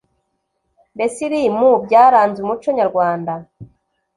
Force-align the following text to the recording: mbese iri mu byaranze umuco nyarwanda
mbese 0.95 1.17
iri 1.27 1.41
mu 1.57 1.69
byaranze 1.85 2.37
umuco 2.41 2.69
nyarwanda 2.79 3.33